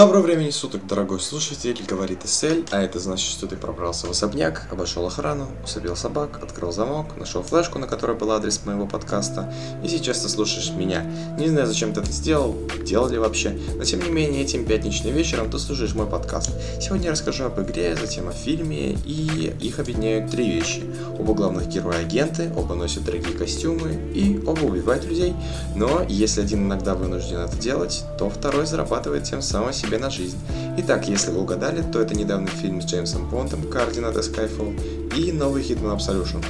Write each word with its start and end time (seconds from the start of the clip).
Доброго 0.00 0.22
времени 0.22 0.48
суток, 0.48 0.86
дорогой 0.86 1.20
слушатель, 1.20 1.78
говорит 1.86 2.24
Эсель, 2.24 2.64
а 2.70 2.80
это 2.80 2.98
значит, 2.98 3.30
что 3.30 3.46
ты 3.46 3.54
пробрался 3.54 4.06
в 4.06 4.10
особняк, 4.12 4.66
обошел 4.70 5.06
охрану, 5.06 5.46
усыпил 5.62 5.94
собак, 5.94 6.40
открыл 6.42 6.72
замок, 6.72 7.18
нашел 7.18 7.42
флешку, 7.42 7.78
на 7.78 7.86
которой 7.86 8.16
был 8.16 8.32
адрес 8.32 8.64
моего 8.64 8.86
подкаста, 8.86 9.52
и 9.84 9.88
сейчас 9.88 10.20
ты 10.20 10.30
слушаешь 10.30 10.70
меня. 10.70 11.04
Не 11.38 11.48
знаю, 11.48 11.66
зачем 11.66 11.92
ты 11.92 12.00
это 12.00 12.10
сделал, 12.10 12.56
делал 12.82 13.10
ли 13.10 13.18
вообще, 13.18 13.54
но 13.76 13.84
тем 13.84 14.00
не 14.00 14.08
менее, 14.08 14.40
этим 14.40 14.64
пятничным 14.64 15.12
вечером 15.12 15.50
ты 15.50 15.58
слушаешь 15.58 15.94
мой 15.94 16.06
подкаст. 16.06 16.50
Сегодня 16.80 17.08
я 17.08 17.12
расскажу 17.12 17.44
об 17.44 17.60
игре, 17.60 17.94
затем 17.94 18.26
о 18.30 18.32
фильме, 18.32 18.92
и 19.04 19.52
их 19.60 19.80
объединяют 19.80 20.30
три 20.30 20.50
вещи. 20.50 20.82
Оба 21.18 21.34
главных 21.34 21.68
героя 21.68 21.98
агенты, 21.98 22.50
оба 22.56 22.74
носят 22.74 23.04
дорогие 23.04 23.36
костюмы, 23.36 23.92
и 24.14 24.42
оба 24.46 24.64
убивают 24.64 25.04
людей, 25.04 25.34
но 25.76 26.06
если 26.08 26.40
один 26.40 26.64
иногда 26.64 26.94
вынужден 26.94 27.40
это 27.40 27.58
делать, 27.58 28.02
то 28.18 28.30
второй 28.30 28.64
зарабатывает 28.64 29.24
тем 29.24 29.42
самым 29.42 29.74
себе 29.74 29.89
на 29.98 30.10
жизнь. 30.10 30.38
Итак, 30.78 31.08
если 31.08 31.30
вы 31.30 31.40
угадали, 31.40 31.82
то 31.82 32.00
это 32.00 32.14
недавний 32.14 32.48
фильм 32.48 32.80
с 32.80 32.86
Джеймсом 32.86 33.28
Бондом 33.28 33.62
«Координаты 33.62 34.20
Skyfall» 34.20 35.16
и 35.16 35.32
новый 35.32 35.62
Hitman 35.62 35.96
Absolution. 35.96 36.44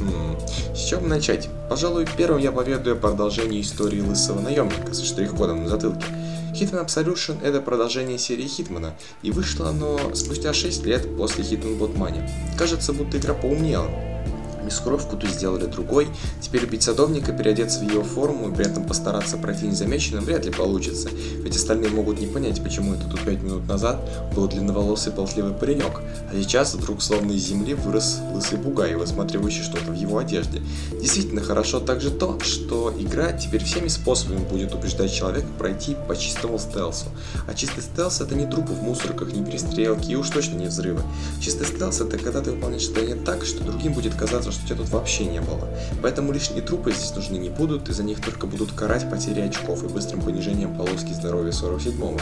Хм. 0.00 0.36
С 0.74 0.80
чего 0.80 1.06
начать? 1.06 1.48
Пожалуй, 1.68 2.06
первым 2.16 2.40
я 2.40 2.52
поведаю 2.52 2.96
продолжении 2.96 3.60
истории 3.60 4.00
лысого 4.00 4.40
наемника 4.40 4.94
со 4.94 5.04
штрих-кодом 5.04 5.64
на 5.64 5.68
затылке. 5.68 6.04
Hitman 6.52 6.84
Absolution— 6.84 7.36
это 7.42 7.60
продолжение 7.60 8.18
серии 8.18 8.46
Хитмана, 8.46 8.94
и 9.22 9.30
вышло 9.30 9.68
оно 9.68 9.98
спустя 10.14 10.52
6 10.52 10.84
лет 10.84 11.16
после 11.16 11.44
Hitman 11.44 11.78
Blood. 11.78 12.28
Кажется, 12.58 12.92
будто 12.92 13.18
игра 13.18 13.34
поумнела, 13.34 13.88
Бескровку 14.70 15.16
тут 15.16 15.30
сделали 15.30 15.66
другой. 15.66 16.06
Теперь 16.40 16.64
убить 16.64 16.84
садовника, 16.84 17.32
переодеться 17.32 17.80
в 17.80 17.82
его 17.82 18.04
форму 18.04 18.50
и 18.50 18.54
при 18.54 18.66
этом 18.66 18.84
постараться 18.84 19.36
пройти 19.36 19.66
незамеченным 19.66 20.24
вряд 20.24 20.44
ли 20.44 20.52
получится. 20.52 21.08
Ведь 21.42 21.56
остальные 21.56 21.90
могут 21.90 22.20
не 22.20 22.28
понять, 22.28 22.62
почему 22.62 22.94
это 22.94 23.08
тут 23.08 23.20
5 23.22 23.42
минут 23.42 23.66
назад 23.66 23.98
был 24.32 24.46
длинноволосый 24.46 25.12
болтливый 25.12 25.54
паренек, 25.54 26.00
а 26.30 26.40
сейчас 26.40 26.74
вдруг 26.74 27.02
словно 27.02 27.32
из 27.32 27.48
земли 27.48 27.74
вырос 27.74 28.18
лысый 28.32 28.58
бугай, 28.58 28.94
высматривающий 28.94 29.64
что-то 29.64 29.90
в 29.90 29.94
его 29.96 30.18
одежде. 30.18 30.62
Действительно 31.00 31.40
хорошо 31.40 31.80
также 31.80 32.12
то, 32.12 32.38
что 32.40 32.94
игра 32.96 33.32
теперь 33.32 33.64
всеми 33.64 33.88
способами 33.88 34.44
будет 34.44 34.72
убеждать 34.72 35.12
человека 35.12 35.48
пройти 35.58 35.96
по 36.06 36.16
чистому 36.16 36.60
стелсу. 36.60 37.06
А 37.48 37.54
чистый 37.54 37.82
стелс 37.82 38.20
это 38.20 38.36
не 38.36 38.46
трупы 38.46 38.72
в 38.72 38.82
мусорках, 38.84 39.32
не 39.32 39.44
перестрелки 39.44 40.12
и 40.12 40.14
уж 40.14 40.30
точно 40.30 40.54
не 40.54 40.66
взрывы. 40.66 41.02
Чистый 41.40 41.66
стелс 41.66 42.00
это 42.00 42.18
когда 42.18 42.40
ты 42.40 42.52
выполняешь 42.52 42.82
что-то 42.82 43.16
так, 43.16 43.44
что 43.44 43.64
другим 43.64 43.94
будет 43.94 44.14
казаться, 44.14 44.52
что 44.52 44.59
тебя 44.66 44.76
тут 44.76 44.88
вообще 44.90 45.24
не 45.24 45.40
было. 45.40 45.68
Поэтому 46.02 46.32
лишние 46.32 46.62
трупы 46.62 46.92
здесь 46.92 47.14
нужны 47.14 47.36
не 47.36 47.48
будут, 47.48 47.88
и 47.88 47.92
за 47.92 48.02
них 48.02 48.20
только 48.20 48.46
будут 48.46 48.72
карать 48.72 49.08
потери 49.10 49.40
очков 49.40 49.82
и 49.84 49.88
быстрым 49.88 50.22
понижением 50.22 50.76
полоски 50.76 51.12
здоровья 51.12 51.50
47-го. 51.52 52.18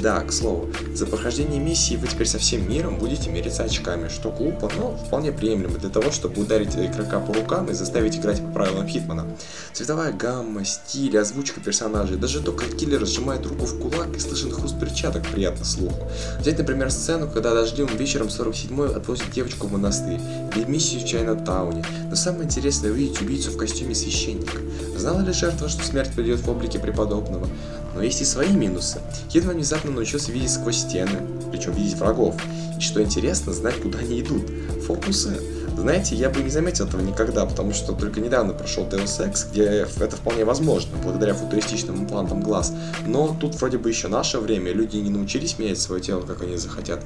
Да, 0.00 0.20
к 0.20 0.32
слову, 0.32 0.68
за 0.94 1.06
прохождение 1.06 1.60
миссии 1.60 1.96
вы 1.96 2.08
теперь 2.08 2.26
со 2.26 2.38
всем 2.38 2.68
миром 2.68 2.98
будете 2.98 3.30
мериться 3.30 3.64
очками, 3.64 4.08
что 4.08 4.30
глупо, 4.30 4.70
но 4.76 4.96
вполне 4.96 5.32
приемлемо 5.32 5.78
для 5.78 5.88
того, 5.88 6.10
чтобы 6.10 6.42
ударить 6.42 6.76
игрока 6.76 7.20
по 7.20 7.32
рукам 7.32 7.70
и 7.70 7.72
заставить 7.72 8.16
играть 8.16 8.40
по 8.40 8.52
правилам 8.52 8.86
Хитмана. 8.86 9.26
Цветовая 9.72 10.12
гамма, 10.12 10.64
стиль, 10.64 11.16
озвучка 11.18 11.60
персонажей, 11.60 12.16
даже 12.16 12.42
то, 12.42 12.52
как 12.52 12.76
киллер 12.76 13.06
сжимает 13.06 13.46
руку 13.46 13.64
в 13.64 13.80
кулак 13.80 14.14
и 14.16 14.18
слышен 14.18 14.50
хруст 14.50 14.78
перчаток 14.78 15.26
приятно 15.26 15.64
слуху. 15.64 16.08
Взять, 16.38 16.58
например, 16.58 16.90
сцену, 16.90 17.30
когда 17.30 17.54
дождливым 17.54 17.96
вечером 17.96 18.28
47-й 18.28 18.94
отвозит 18.94 19.30
девочку 19.30 19.68
в 19.68 19.72
монастырь, 19.72 20.20
или 20.54 20.64
миссию 20.64 21.00
в 21.00 21.04
Чайна-Таун, 21.06 21.73
Тауне. 21.74 21.84
Но 22.08 22.16
самое 22.16 22.44
интересное 22.44 22.90
увидеть 22.90 23.20
убийцу 23.20 23.50
в 23.50 23.56
костюме 23.56 23.94
священника. 23.94 24.58
Знала 24.96 25.20
ли 25.20 25.32
жертва, 25.32 25.68
что 25.68 25.84
смерть 25.84 26.12
придет 26.14 26.40
в 26.40 26.50
облике 26.50 26.78
преподобного? 26.78 27.48
Но 27.94 28.02
есть 28.02 28.20
и 28.20 28.24
свои 28.24 28.52
минусы. 28.52 29.00
Хитман 29.30 29.56
внезапно 29.56 29.90
научился 29.90 30.32
видеть 30.32 30.52
сквозь 30.52 30.78
стены, 30.78 31.20
причем 31.50 31.72
видеть 31.72 31.96
врагов. 31.96 32.34
И 32.78 32.80
что 32.80 33.02
интересно, 33.02 33.52
знать, 33.52 33.80
куда 33.80 33.98
они 33.98 34.20
идут. 34.20 34.50
Фокусы. 34.86 35.40
Знаете, 35.76 36.14
я 36.14 36.30
бы 36.30 36.40
не 36.40 36.50
заметил 36.50 36.86
этого 36.86 37.00
никогда, 37.00 37.44
потому 37.44 37.72
что 37.72 37.92
только 37.92 38.20
недавно 38.20 38.52
прошел 38.52 38.84
Deus 38.84 39.20
Ex, 39.20 39.50
где 39.50 39.86
это 40.00 40.16
вполне 40.16 40.44
возможно, 40.44 40.96
благодаря 41.02 41.34
футуристичным 41.34 42.04
имплантам 42.04 42.40
глаз. 42.40 42.72
Но 43.06 43.36
тут 43.38 43.56
вроде 43.56 43.78
бы 43.78 43.88
еще 43.88 44.08
наше 44.08 44.38
время, 44.38 44.72
люди 44.72 44.96
не 44.98 45.10
научились 45.10 45.58
менять 45.58 45.80
свое 45.80 46.00
тело, 46.00 46.22
как 46.22 46.42
они 46.42 46.56
захотят. 46.56 47.00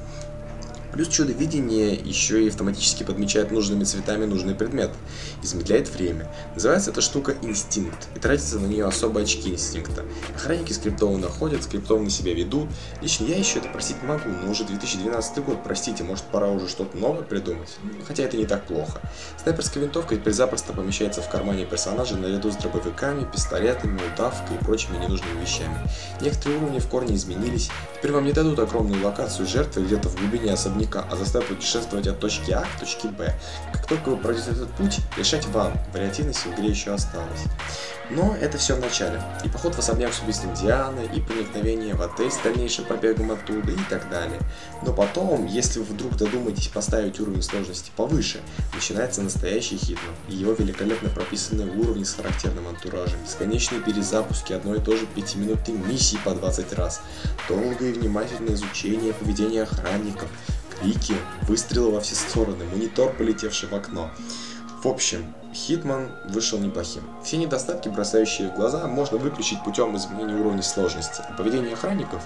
Плюс 0.91 1.07
чудо-видение 1.07 1.93
еще 1.93 2.43
и 2.43 2.49
автоматически 2.49 3.03
подмечает 3.03 3.51
нужными 3.51 3.83
цветами 3.83 4.25
нужный 4.25 4.55
предмет 4.55 4.91
и 5.43 5.47
время. 5.91 6.31
Называется 6.55 6.91
эта 6.91 7.01
штука 7.01 7.35
инстинкт, 7.41 8.07
и 8.15 8.19
тратится 8.19 8.59
на 8.59 8.65
нее 8.65 8.85
особые 8.85 9.23
очки 9.23 9.51
инстинкта. 9.51 10.03
Охранники 10.35 10.73
скриптованно 10.73 11.27
ходят, 11.27 11.63
скриптованно 11.63 12.09
себя 12.09 12.33
ведут. 12.33 12.69
Лично 13.01 13.25
я 13.25 13.37
еще 13.37 13.59
это 13.59 13.69
простить 13.69 14.01
могу, 14.03 14.29
но 14.29 14.51
уже 14.51 14.63
2012 14.63 15.43
год, 15.43 15.63
простите, 15.63 16.03
может 16.03 16.25
пора 16.25 16.47
уже 16.47 16.67
что-то 16.67 16.97
новое 16.97 17.23
придумать. 17.23 17.69
Хотя 18.07 18.23
это 18.23 18.37
не 18.37 18.45
так 18.45 18.65
плохо. 18.65 18.99
Снайперская 19.41 19.83
винтовка 19.83 20.15
теперь 20.15 20.33
запросто 20.33 20.73
помещается 20.73 21.21
в 21.21 21.29
кармане 21.29 21.65
персонажа 21.65 22.17
наряду 22.17 22.51
с 22.51 22.55
дробовиками, 22.55 23.25
пистолетами, 23.31 23.99
удавкой 24.13 24.57
и 24.57 24.63
прочими 24.63 24.97
ненужными 24.97 25.39
вещами. 25.41 25.77
Некоторые 26.21 26.59
уровни 26.59 26.79
в 26.79 26.87
корне 26.87 27.15
изменились, 27.15 27.69
теперь 27.97 28.11
вам 28.11 28.25
не 28.25 28.33
дадут 28.33 28.59
огромную 28.59 29.03
локацию 29.03 29.47
жертвы 29.47 29.83
где-то 29.83 30.09
в 30.09 30.15
глубине 30.15 30.53
особняка 30.53 30.78
особняка, 30.79 31.05
а 31.11 31.15
заставят 31.15 31.47
путешествовать 31.47 32.07
от 32.07 32.19
точки 32.19 32.51
А 32.51 32.61
к 32.61 32.79
точке 32.79 33.07
Б. 33.09 33.33
Как 33.73 33.85
только 33.87 34.09
вы 34.09 34.17
пройдете 34.17 34.51
этот 34.51 34.69
путь, 34.71 34.99
решать 35.17 35.45
вам, 35.47 35.73
вариативность 35.93 36.45
в 36.45 36.53
игре 36.53 36.69
еще 36.69 36.93
осталась. 36.93 37.43
Но 38.09 38.35
это 38.35 38.57
все 38.57 38.75
в 38.75 38.79
начале. 38.79 39.21
И 39.43 39.49
поход 39.49 39.75
в 39.75 39.79
особняк 39.79 40.13
с 40.13 40.21
убийством 40.21 40.53
Дианы, 40.55 41.07
и 41.13 41.21
проникновение 41.21 41.93
в 41.93 42.01
отель 42.01 42.31
с 42.31 42.37
дальнейшим 42.37 42.85
побегом 42.85 43.31
оттуда, 43.31 43.71
и 43.71 43.83
так 43.89 44.09
далее. 44.09 44.39
Но 44.83 44.93
потом, 44.93 45.45
если 45.45 45.79
вы 45.79 45.85
вдруг 45.85 46.17
додумаетесь 46.17 46.67
поставить 46.67 47.19
уровень 47.19 47.43
сложности 47.43 47.91
повыше, 47.95 48.41
начинается 48.73 49.21
настоящий 49.21 49.77
хитман, 49.77 50.15
и 50.27 50.35
его 50.35 50.53
великолепно 50.53 51.09
прописанные 51.09 51.69
уровни 51.69 52.03
с 52.03 52.13
характерным 52.13 52.67
антуражем, 52.67 53.19
бесконечные 53.23 53.81
перезапуски 53.81 54.53
одной 54.53 54.79
и 54.79 54.81
той 54.81 54.97
же 54.97 55.05
пятиминутной 55.05 55.75
миссии 55.75 56.17
по 56.23 56.31
20 56.31 56.73
раз, 56.73 57.01
долгое 57.47 57.91
и 57.91 57.93
внимательное 57.93 58.55
изучение 58.55 59.13
поведения 59.13 59.63
охранников, 59.63 60.29
крики, 60.79 61.15
выстрелы 61.43 61.91
во 61.91 62.01
все 62.01 62.15
стороны, 62.15 62.65
монитор, 62.65 63.13
полетевший 63.13 63.69
в 63.69 63.75
окно. 63.75 64.09
В 64.81 64.87
общем, 64.87 65.33
Хитман 65.53 66.09
вышел 66.29 66.57
неплохим. 66.57 67.03
Все 67.21 67.35
недостатки, 67.35 67.89
бросающие 67.89 68.49
в 68.49 68.55
глаза, 68.55 68.87
можно 68.87 69.17
выключить 69.17 69.61
путем 69.61 69.97
изменения 69.97 70.35
уровня 70.35 70.63
сложности. 70.63 71.21
Поведение 71.37 71.73
охранников, 71.73 72.23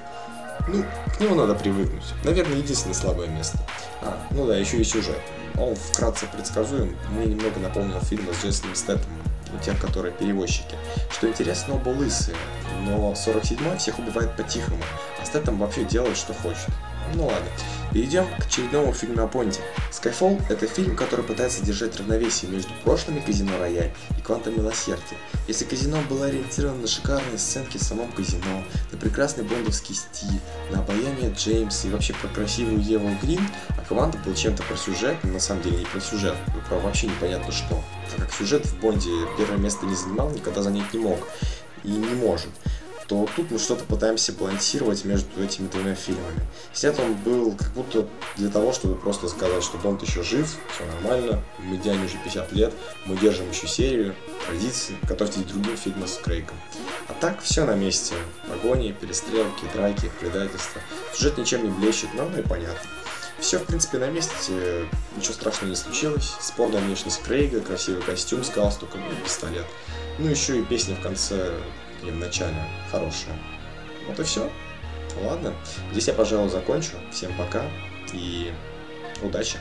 ну, 0.67 0.83
к 1.17 1.19
нему 1.19 1.33
надо 1.33 1.55
привыкнуть. 1.55 2.03
Наверное, 2.23 2.57
единственное 2.57 2.93
слабое 2.93 3.27
место. 3.27 3.57
А, 4.03 4.15
ну 4.29 4.45
да, 4.45 4.55
еще 4.55 4.77
и 4.77 4.83
сюжет. 4.83 5.17
Он 5.57 5.75
вкратце 5.75 6.27
предсказуем, 6.27 6.95
мне 7.09 7.25
немного 7.25 7.59
напомнил 7.59 7.99
фильм 8.01 8.31
с 8.31 8.43
Джейсоном 8.43 8.75
Стэттемом, 8.75 9.17
у 9.51 9.63
тех, 9.63 9.79
которые 9.81 10.13
перевозчики. 10.13 10.75
Что 11.09 11.27
интересно, 11.27 11.73
оба 11.75 11.89
лысые, 11.89 12.37
но 12.85 13.13
47-й 13.13 13.77
всех 13.79 13.97
убивает 13.97 14.35
по-тихому, 14.35 14.83
а 15.19 15.25
Стэттем 15.25 15.57
вообще 15.57 15.85
делает, 15.85 16.17
что 16.17 16.33
хочет. 16.35 16.69
Ну 17.15 17.27
ладно. 17.27 17.47
Перейдем 17.93 18.25
к 18.39 18.47
очередному 18.47 18.91
фильму 18.91 19.21
о 19.21 19.27
Бонде. 19.27 19.59
Skyfall– 19.91 20.41
это 20.49 20.65
фильм, 20.65 20.95
который 20.95 21.23
пытается 21.23 21.63
держать 21.63 21.95
равновесие 21.99 22.49
между 22.49 22.71
прошлыми 22.83 23.19
казино 23.19 23.51
Рояль 23.59 23.93
и 24.17 24.21
Квантом 24.21 24.57
Милосердия. 24.57 25.17
Если 25.47 25.65
казино 25.65 25.99
было 26.09 26.25
ориентировано 26.25 26.81
на 26.81 26.87
шикарные 26.87 27.37
сценки 27.37 27.77
в 27.77 27.83
самом 27.83 28.11
казино, 28.11 28.63
на 28.91 28.97
прекрасный 28.97 29.43
бондовский 29.43 29.93
стиль, 29.93 30.39
на 30.71 30.79
обаяние 30.79 31.31
Джеймса 31.37 31.87
и 31.87 31.91
вообще 31.91 32.13
про 32.13 32.29
красивую 32.29 32.81
Еву 32.81 33.15
Грин, 33.21 33.47
а 33.69 33.81
Квант 33.87 34.17
был 34.25 34.33
чем-то 34.33 34.63
про 34.63 34.75
сюжет, 34.75 35.17
но 35.21 35.33
на 35.33 35.39
самом 35.39 35.61
деле 35.61 35.77
не 35.77 35.85
про 35.85 36.01
сюжет, 36.01 36.35
про 36.67 36.79
вообще 36.79 37.07
непонятно 37.07 37.51
что. 37.51 37.83
Так 38.09 38.25
как 38.25 38.33
сюжет 38.33 38.65
в 38.65 38.79
Бонде 38.79 39.11
первое 39.37 39.57
место 39.57 39.85
не 39.85 39.95
занимал, 39.95 40.31
никогда 40.31 40.63
занять 40.63 40.91
не 40.93 40.99
мог 40.99 41.19
и 41.83 41.89
не 41.89 42.15
может 42.15 42.49
то 43.13 43.29
тут 43.35 43.51
мы 43.51 43.59
что-то 43.59 43.83
пытаемся 43.83 44.33
балансировать 44.33 45.05
между 45.05 45.43
этими 45.43 45.67
двумя 45.67 45.93
фильмами. 45.93 46.41
Снят 46.73 46.99
он 46.99 47.13
был 47.13 47.55
как 47.55 47.71
будто 47.73 48.07
для 48.37 48.49
того, 48.49 48.73
чтобы 48.73 48.95
просто 48.95 49.27
сказать, 49.27 49.63
что 49.63 49.77
Бонд 49.77 50.01
еще 50.01 50.23
жив, 50.23 50.57
все 50.73 50.85
нормально, 50.85 51.43
мы 51.59 51.77
Медиане 51.77 52.05
уже 52.05 52.17
50 52.17 52.51
лет, 52.53 52.73
мы 53.05 53.15
держим 53.17 53.47
еще 53.51 53.67
серию, 53.67 54.15
традиции, 54.47 54.95
готовьтесь 55.07 55.43
к 55.43 55.47
другим 55.47 55.77
фильмам 55.77 56.07
с 56.07 56.17
Крейгом. 56.17 56.55
А 57.07 57.13
так 57.13 57.41
все 57.41 57.65
на 57.65 57.75
месте. 57.75 58.15
Погони, 58.47 58.91
перестрелки, 58.99 59.65
драки, 59.75 60.09
предательства. 60.19 60.81
Сюжет 61.13 61.37
ничем 61.37 61.63
не 61.63 61.69
блещет, 61.69 62.09
но 62.15 62.27
ну 62.27 62.39
и 62.39 62.41
понятно. 62.41 62.89
Все, 63.39 63.59
в 63.59 63.65
принципе, 63.65 63.99
на 63.99 64.09
месте, 64.09 64.87
ничего 65.15 65.33
страшного 65.33 65.69
не 65.69 65.75
случилось. 65.75 66.33
Спорная 66.39 66.81
внешность 66.81 67.21
Крейга, 67.21 67.59
красивый 67.61 68.01
костюм 68.01 68.43
с 68.43 68.49
галстуком 68.49 69.01
и 69.01 69.23
пистолет. 69.23 69.65
Ну, 70.17 70.29
еще 70.29 70.59
и 70.59 70.63
песня 70.63 70.95
в 70.95 71.01
конце 71.01 71.51
или 72.03 72.11
в 72.11 72.17
начале 72.17 72.55
хорошие. 72.91 73.33
Вот 74.07 74.19
и 74.19 74.23
все. 74.23 74.49
Ладно. 75.23 75.53
Здесь 75.91 76.07
я, 76.07 76.13
пожалуй, 76.13 76.49
закончу. 76.49 76.97
Всем 77.11 77.31
пока 77.37 77.63
и 78.13 78.51
удачи. 79.21 79.57